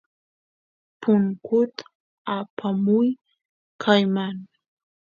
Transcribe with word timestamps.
punkut 1.01 1.73
apamuy 2.37 3.07
kayman 3.81 4.35